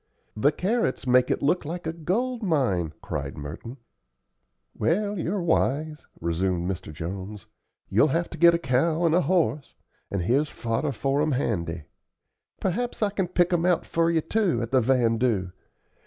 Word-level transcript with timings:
"The 0.35 0.51
carrots 0.51 1.05
make 1.05 1.29
it 1.29 1.43
look 1.43 1.63
like 1.63 1.85
a 1.85 1.93
gold 1.93 2.41
mine," 2.41 2.93
cried 3.03 3.37
Merton. 3.37 3.77
"Well, 4.73 5.19
you're 5.19 5.43
wise," 5.43 6.07
resumed 6.19 6.67
Mr. 6.67 6.91
Jones. 6.91 7.45
"You'll 7.87 8.07
have 8.07 8.27
to 8.31 8.37
get 8.39 8.55
a 8.55 8.57
cow 8.57 9.05
and 9.05 9.13
a 9.13 9.21
horse, 9.21 9.75
and 10.09 10.23
here's 10.23 10.49
fodder 10.49 10.91
for 10.91 11.21
'em 11.21 11.33
handy. 11.33 11.83
Perhaps 12.59 13.03
I 13.03 13.11
can 13.11 13.27
pick 13.27 13.53
'em 13.53 13.63
out 13.63 13.85
for 13.85 14.09
you, 14.09 14.21
too, 14.21 14.63
at 14.63 14.71
the 14.71 14.81
vandoo. 14.81 15.51